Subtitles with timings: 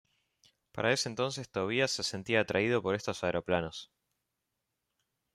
[0.71, 3.91] Para ese entonces Tobías se sentía atraído por estos aeroplanos.